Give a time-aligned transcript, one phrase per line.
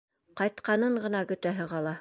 [0.39, 1.89] Ҡайтҡанын ғына көтәһе ҡала.